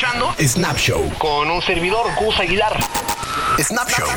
[0.00, 2.72] escuchando Snap Show con un servidor, Gus Aguilar.
[3.58, 4.08] Snap Show.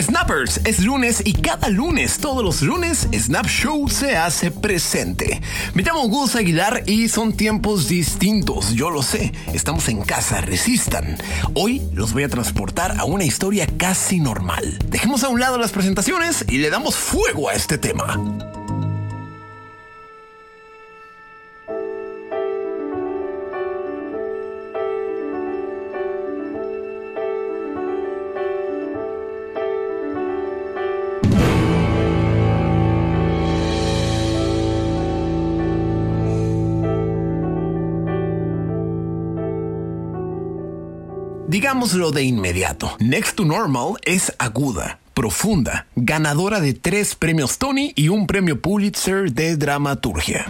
[0.00, 5.42] Snappers, es lunes y cada lunes, todos los lunes, Snap Show se hace presente.
[5.74, 9.34] Me llamo Gus Aguilar y son tiempos distintos, yo lo sé.
[9.52, 11.18] Estamos en casa, resistan.
[11.52, 14.78] Hoy los voy a transportar a una historia casi normal.
[14.88, 18.18] Dejemos a un lado las presentaciones y le damos fuego a este tema.
[41.74, 48.28] De inmediato, Next to Normal es aguda, profunda, ganadora de tres premios Tony y un
[48.28, 50.46] premio Pulitzer de dramaturgia.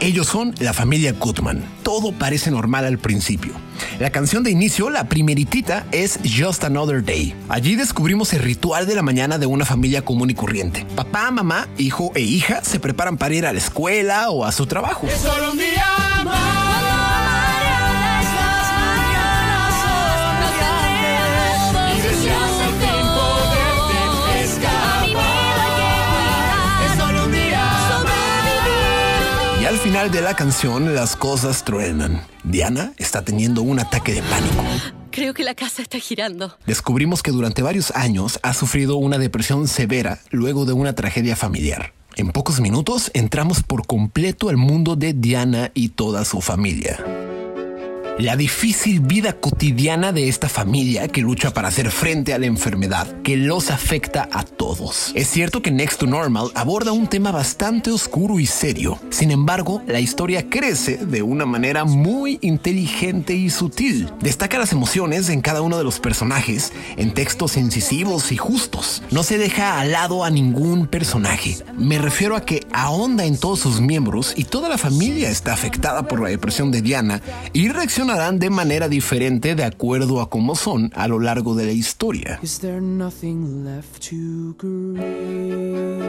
[0.00, 1.64] Ellos son la familia Goodman.
[1.84, 3.52] Todo parece normal al principio.
[4.00, 7.32] La canción de inicio, la primeritita, es Just Another Day.
[7.48, 10.84] Allí descubrimos el ritual de la mañana de una familia común y corriente.
[10.96, 14.66] Papá, mamá, hijo e hija se preparan para ir a la escuela o a su
[14.66, 15.06] trabajo.
[15.06, 15.86] Es solo un día
[16.24, 16.51] más.
[29.92, 32.22] Final de la canción las cosas truenan.
[32.44, 34.64] Diana está teniendo un ataque de pánico.
[35.10, 36.56] Creo que la casa está girando.
[36.64, 41.92] Descubrimos que durante varios años ha sufrido una depresión severa luego de una tragedia familiar.
[42.16, 46.98] En pocos minutos entramos por completo al mundo de Diana y toda su familia.
[48.18, 53.06] La difícil vida cotidiana de esta familia que lucha para hacer frente a la enfermedad
[53.22, 55.12] que los afecta a todos.
[55.14, 58.98] Es cierto que Next to Normal aborda un tema bastante oscuro y serio.
[59.08, 64.10] Sin embargo, la historia crece de una manera muy inteligente y sutil.
[64.20, 69.02] Destaca las emociones en cada uno de los personajes en textos incisivos y justos.
[69.10, 71.56] No se deja al lado a ningún personaje.
[71.78, 76.06] Me refiero a que ahonda en todos sus miembros y toda la familia está afectada
[76.06, 77.22] por la depresión de Diana
[77.54, 77.70] y
[78.02, 82.40] reaccionarán de manera diferente de acuerdo a cómo son a lo largo de la historia.
[82.42, 86.02] Is there nothing left to grieve?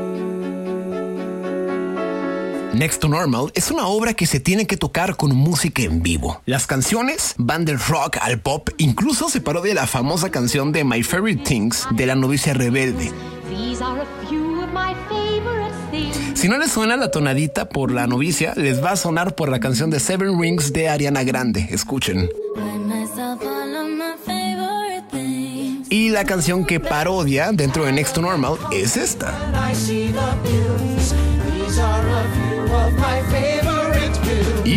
[2.74, 6.42] Next to Normal es una obra que se tiene que tocar con música en vivo.
[6.48, 11.04] Las canciones van del rock al pop, incluso se parodia la famosa canción de My
[11.04, 13.12] Favorite Things de la novicia rebelde.
[13.50, 15.33] These are a few of my favorite things.
[16.34, 19.60] Si no les suena la tonadita por la novicia, les va a sonar por la
[19.60, 21.68] canción de Seven Rings de Ariana Grande.
[21.70, 22.30] Escuchen.
[25.90, 29.32] Y la canción que parodia dentro de Next to Normal es esta.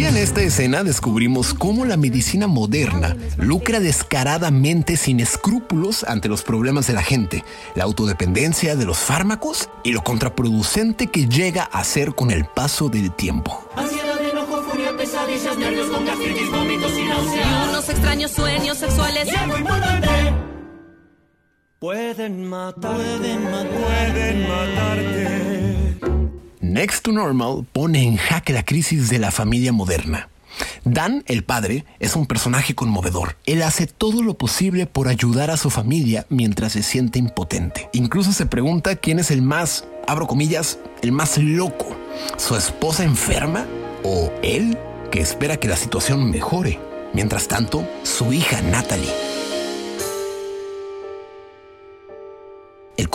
[0.09, 6.87] En esta escena descubrimos cómo la medicina moderna lucra descaradamente sin escrúpulos ante los problemas
[6.87, 7.45] de la gente,
[7.75, 12.89] la autodependencia de los fármacos y lo contraproducente que llega a ser con el paso
[12.89, 13.69] del tiempo.
[13.75, 17.69] Ansiedad, enojo, furia, pesadillas, nervios con gastritis, vómitos y náuseas.
[17.69, 19.27] Unos extraños sueños sexuales.
[19.27, 20.09] Y algo importante.
[21.81, 25.66] Pueden matar, pueden matar, pueden matarte.
[26.67, 30.29] Next to Normal pone en jaque la crisis de la familia moderna.
[30.85, 33.37] Dan, el padre, es un personaje conmovedor.
[33.47, 37.89] Él hace todo lo posible por ayudar a su familia mientras se siente impotente.
[37.93, 41.97] Incluso se pregunta quién es el más, abro comillas, el más loco.
[42.37, 43.65] ¿Su esposa enferma?
[44.03, 44.77] ¿O él
[45.13, 46.81] que espera que la situación mejore?
[47.15, 49.36] Mientras tanto, su hija Natalie.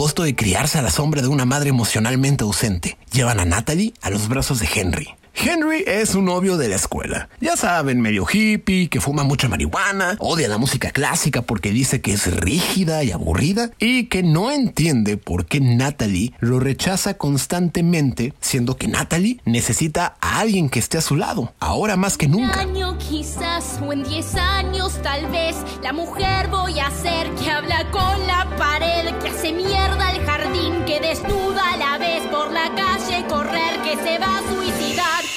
[0.02, 4.10] Costo de criarse a la sombra de una madre emocionalmente ausente llevan a Natalie a
[4.10, 5.21] los brazos de Henry.
[5.44, 7.28] Henry es un novio de la escuela.
[7.40, 12.14] Ya saben, medio hippie, que fuma mucha marihuana, odia la música clásica porque dice que
[12.14, 18.78] es rígida y aburrida y que no entiende por qué Natalie lo rechaza constantemente, siendo
[18.78, 22.60] que Natalie necesita a alguien que esté a su lado, ahora más que nunca.
[22.60, 27.90] año quizás o en 10 años tal vez la mujer voy a ser que habla
[27.90, 32.70] con la pared que hace mierda el jardín que desnuda a la vez por la
[32.76, 35.31] calle correr que se va a suicidar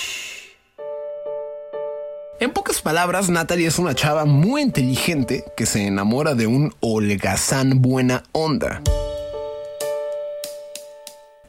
[2.40, 7.80] En pocas palabras, Natalie es una chava muy inteligente que se enamora de un holgazán
[7.80, 8.82] buena onda.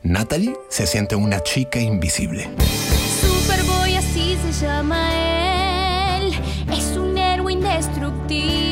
[0.03, 2.47] Natalie se siente una chica invisible.
[3.19, 6.33] Superboy así se llama él
[6.71, 8.64] es un héroe indestructible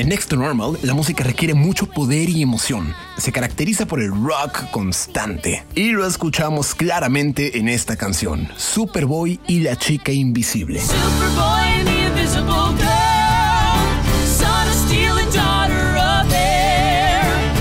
[0.00, 2.94] invisible Next to Normal, la música requiere mucho poder y emoción.
[3.18, 5.62] Se caracteriza por el rock constante.
[5.74, 10.80] Y lo escuchamos claramente en esta canción, Superboy y la chica invisible.
[10.80, 12.89] Superboy and the invisible.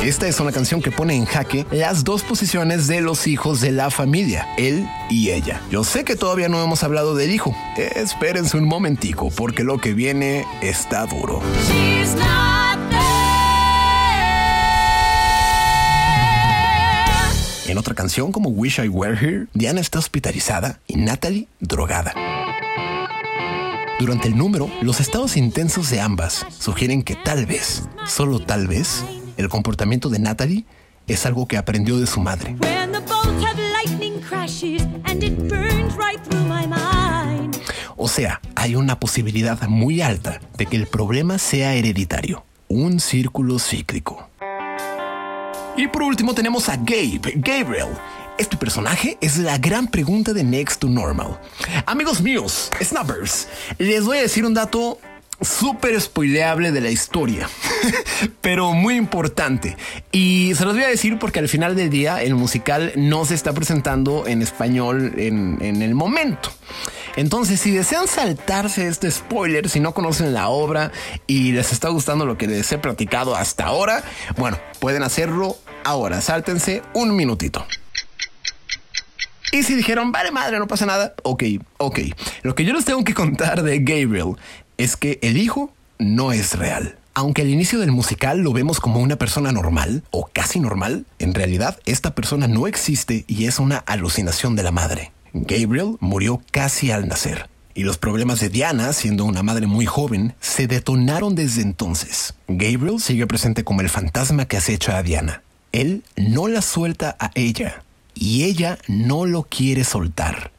[0.10, 3.72] Esta es una canción que pone en jaque las dos posiciones de los hijos de
[3.72, 5.62] la familia, él y ella.
[5.70, 7.56] Yo sé que todavía no hemos hablado del hijo.
[7.78, 11.44] Espérense un momentico, porque lo que viene está duro.
[17.68, 22.16] En otra canción como Wish I Were Here, Diana está hospitalizada y Natalie drogada.
[24.00, 29.04] Durante el número, los estados intensos de ambas sugieren que tal vez, solo tal vez,
[29.40, 30.66] el comportamiento de Natalie
[31.08, 32.58] es algo que aprendió de su madre.
[37.96, 43.60] O sea, hay una posibilidad muy alta de que el problema sea hereditario, un círculo
[43.60, 44.30] cíclico.
[45.78, 47.88] Y por último tenemos a Gabe, Gabriel.
[48.38, 51.40] Este personaje es la gran pregunta de Next to Normal.
[51.86, 53.48] Amigos míos, Snappers,
[53.78, 55.00] les voy a decir un dato
[55.42, 57.50] súper spoileable de la historia,
[58.42, 59.78] pero muy importante.
[60.12, 63.36] Y se los voy a decir porque al final del día el musical no se
[63.36, 66.52] está presentando en español en, en el momento.
[67.16, 70.92] Entonces, si desean saltarse este spoiler, si no conocen la obra
[71.28, 74.04] y les está gustando lo que les he platicado hasta ahora,
[74.38, 76.22] bueno, pueden hacerlo ahora.
[76.22, 77.66] Sáltense un minutito.
[79.52, 81.44] Y si dijeron, vale madre, no pasa nada, ok,
[81.78, 82.00] ok.
[82.44, 84.36] Lo que yo les tengo que contar de Gabriel
[84.80, 86.96] es que el hijo no es real.
[87.14, 91.34] Aunque al inicio del musical lo vemos como una persona normal o casi normal, en
[91.34, 95.12] realidad esta persona no existe y es una alucinación de la madre.
[95.34, 97.50] Gabriel murió casi al nacer.
[97.76, 102.34] Y los problemas de Diana, siendo una madre muy joven, se detonaron desde entonces.
[102.48, 105.44] Gabriel sigue presente como el fantasma que acecha a Diana.
[105.74, 107.84] Él no la suelta a ella
[108.16, 110.52] y ella no lo quiere soltar.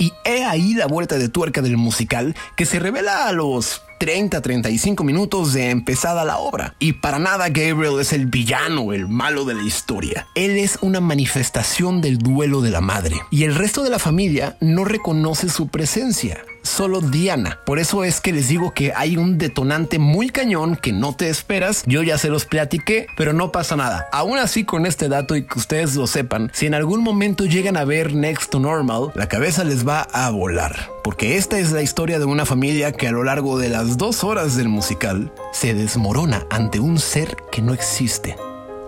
[0.00, 5.04] Y he ahí la vuelta de tuerca del musical que se revela a los 30-35
[5.04, 6.74] minutos de empezada la obra.
[6.78, 10.26] Y para nada Gabriel es el villano, el malo de la historia.
[10.34, 13.16] Él es una manifestación del duelo de la madre.
[13.30, 16.42] Y el resto de la familia no reconoce su presencia.
[16.62, 17.60] Solo Diana.
[17.64, 21.28] Por eso es que les digo que hay un detonante muy cañón que no te
[21.28, 21.82] esperas.
[21.86, 24.08] Yo ya se los platiqué, pero no pasa nada.
[24.12, 27.76] Aún así, con este dato y que ustedes lo sepan, si en algún momento llegan
[27.76, 30.90] a ver Next to Normal, la cabeza les va a volar.
[31.02, 34.24] Porque esta es la historia de una familia que a lo largo de las dos
[34.24, 38.36] horas del musical se desmorona ante un ser que no existe.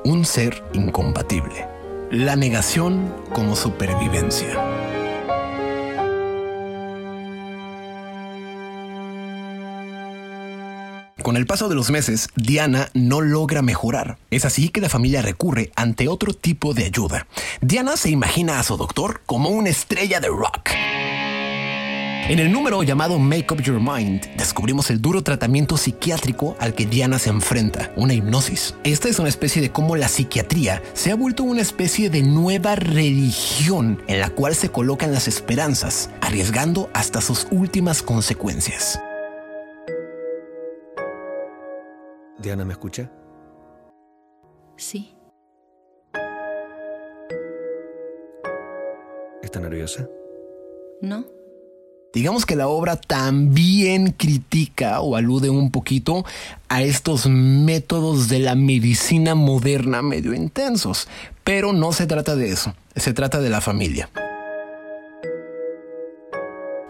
[0.05, 1.67] Un ser incompatible.
[2.11, 4.72] La negación como supervivencia.
[11.23, 14.19] Con el paso de los meses, Diana no logra mejorar.
[14.31, 17.29] Es así que la familia recurre ante otro tipo de ayuda.
[17.61, 20.71] Diana se imagina a su doctor como una estrella de rock.
[22.29, 26.87] En el número llamado Make Up Your Mind, descubrimos el duro tratamiento psiquiátrico al que
[26.87, 28.75] Diana se enfrenta, una hipnosis.
[28.83, 32.75] Esta es una especie de cómo la psiquiatría se ha vuelto una especie de nueva
[32.75, 39.01] religión en la cual se colocan las esperanzas, arriesgando hasta sus últimas consecuencias.
[42.43, 43.09] Diana, ¿me escucha?
[44.77, 45.15] Sí.
[49.43, 50.09] ¿Está nerviosa?
[51.01, 51.25] ¿No?
[52.13, 56.25] Digamos que la obra también critica o alude un poquito
[56.69, 61.09] a estos métodos de la medicina moderna medio intensos,
[61.45, 64.11] pero no se trata de eso, se trata de la familia.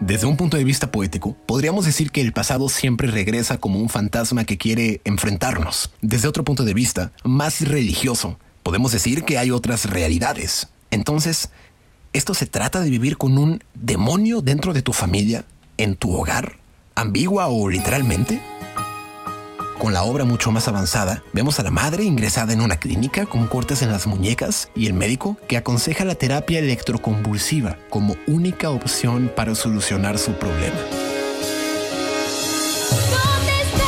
[0.05, 3.87] Desde un punto de vista poético, podríamos decir que el pasado siempre regresa como un
[3.87, 5.91] fantasma que quiere enfrentarnos.
[6.01, 10.67] Desde otro punto de vista, más religioso, podemos decir que hay otras realidades.
[10.91, 11.51] Entonces,
[12.11, 15.45] ¿esto se trata de vivir con un demonio dentro de tu familia,
[15.77, 16.57] en tu hogar,
[16.95, 18.41] ambigua o literalmente?
[19.83, 23.47] Con la obra mucho más avanzada, vemos a la madre ingresada en una clínica con
[23.47, 29.29] cortes en las muñecas y el médico que aconseja la terapia electroconvulsiva como única opción
[29.35, 30.77] para solucionar su problema.
[33.11, 33.83] ¿Dónde está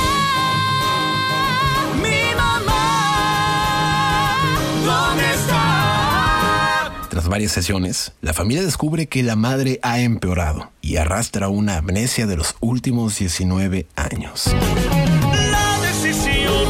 [2.04, 2.82] mi mamá?
[4.84, 7.08] ¿Dónde está?
[7.10, 12.28] Tras varias sesiones, la familia descubre que la madre ha empeorado y arrastra una amnesia
[12.28, 14.54] de los últimos 19 años.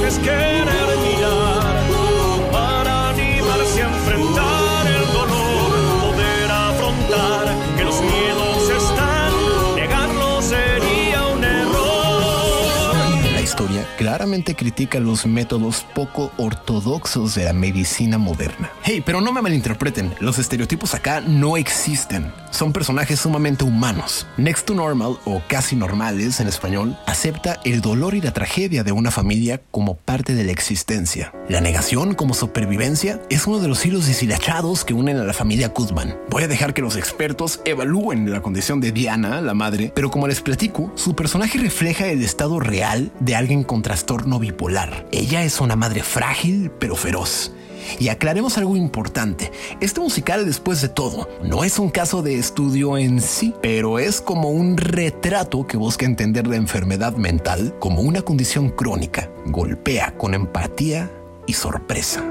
[0.06, 0.66] Es querer
[1.04, 5.72] mirar para animarse a enfrentar el dolor,
[6.02, 9.34] poder afrontar que los miedos están,
[9.76, 12.96] negarlo sería un error.
[13.34, 18.70] La historia claramente critica los métodos poco ortodoxos de la medicina moderna.
[18.84, 22.32] Hey, pero no me malinterpreten, los estereotipos acá no existen.
[22.56, 24.26] Son personajes sumamente humanos.
[24.38, 28.94] Next to Normal, o casi normales en español, acepta el dolor y la tragedia de
[28.94, 31.34] una familia como parte de la existencia.
[31.50, 35.74] La negación como supervivencia es uno de los hilos deshilachados que unen a la familia
[35.74, 36.18] Kuzman.
[36.30, 40.30] Voy a dejar que los expertos evalúen la condición de Diana, la madre, pero como
[40.30, 45.06] les platico, su personaje refleja el estado real de alguien con trastorno bipolar.
[45.12, 47.52] Ella es una madre frágil pero feroz.
[48.00, 49.52] Y aclaremos algo importante.
[49.80, 54.22] Este musical, después de todo, no es un caso de estudio en sí, pero es
[54.22, 59.30] como un retrato que busca entender la enfermedad mental como una condición crónica.
[59.46, 61.12] Golpea con empatía
[61.48, 62.24] y sorpresa.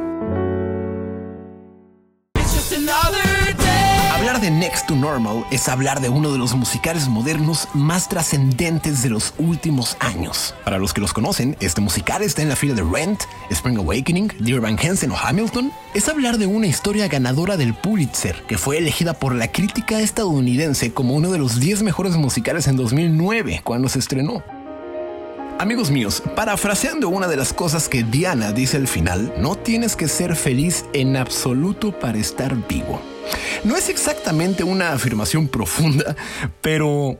[4.25, 9.03] Hablar de Next to Normal es hablar de uno de los musicales modernos más trascendentes
[9.03, 10.55] de los últimos años.
[10.65, 14.33] Para los que los conocen, este musical está en la fila de Rent, Spring Awakening,
[14.39, 15.71] Dear Van Hensen o Hamilton.
[15.93, 20.95] Es hablar de una historia ganadora del Pulitzer, que fue elegida por la crítica estadounidense
[20.95, 24.43] como uno de los 10 mejores musicales en 2009, cuando se estrenó.
[25.65, 30.09] Amigos míos, parafraseando una de las cosas que Diana dice al final, no tienes que
[30.09, 33.01] ser feliz en absoluto para estar vivo.
[33.65, 36.17] No es exactamente una afirmación profunda,
[36.61, 37.19] pero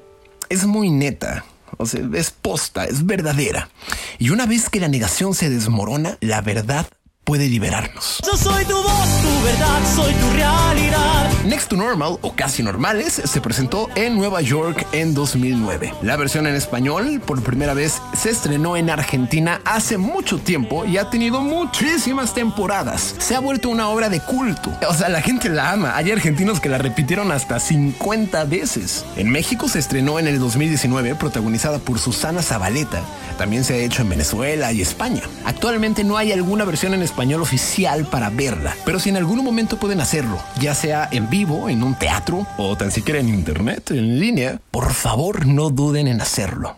[0.51, 1.47] es muy neta.
[1.79, 3.71] O sea, es posta, es verdadera.
[4.19, 6.87] Y una vez que la negación se desmorona, la verdad
[7.25, 8.21] puede liberarnos.
[8.25, 11.31] Yo soy tu voz, tu verdad, soy tu realidad.
[11.45, 15.95] Next to Normal o Casi Normales se presentó en Nueva York en 2009.
[16.03, 20.99] La versión en español por primera vez se estrenó en Argentina hace mucho tiempo y
[20.99, 23.15] ha tenido muchísimas temporadas.
[23.19, 24.71] Se ha vuelto una obra de culto.
[24.89, 25.97] O sea, la gente la ama.
[25.97, 29.05] Hay argentinos que la repitieron hasta 50 veces.
[29.17, 33.03] En México se estrenó en el 2019 protagonizada por Susana Zabaleta.
[33.39, 35.23] También se ha hecho en Venezuela y España.
[35.45, 39.79] Actualmente no hay alguna versión en español oficial para verla, pero si en algún momento
[39.79, 44.21] pueden hacerlo, ya sea en vivo, en un teatro o tan siquiera en internet, en
[44.21, 46.77] línea, por favor no duden en hacerlo.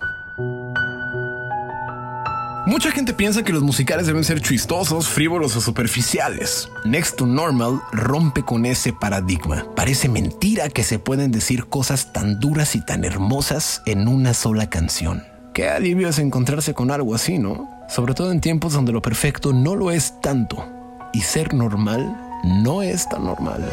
[2.67, 6.69] Mucha gente piensa que los musicales deben ser chistosos, frívolos o superficiales.
[6.85, 9.65] Next to Normal rompe con ese paradigma.
[9.77, 14.69] Parece mentira que se pueden decir cosas tan duras y tan hermosas en una sola
[14.69, 15.23] canción.
[15.55, 17.76] Qué alivio es encontrarse con algo así, ¿no?
[17.89, 20.65] Sobre todo en tiempos donde lo perfecto no lo es tanto
[21.13, 23.65] y ser normal no es tan normal.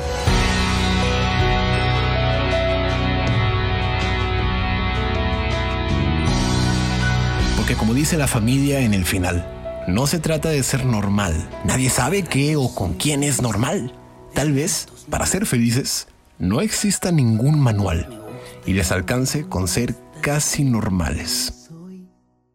[7.57, 9.45] Porque como dice la familia en el final,
[9.87, 11.33] no se trata de ser normal.
[11.65, 13.93] Nadie sabe qué o con quién es normal.
[14.33, 16.07] Tal vez, para ser felices,
[16.39, 18.21] no exista ningún manual
[18.65, 21.69] y les alcance con ser casi normales.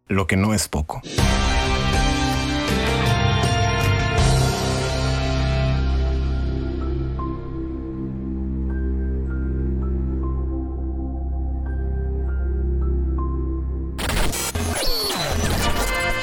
[0.07, 1.03] Lo que no es poco.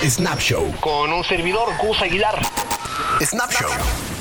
[0.09, 0.71] Snap Show.
[0.79, 2.39] Con un servidor, Gus Aguilar.
[3.21, 4.14] Snap Show.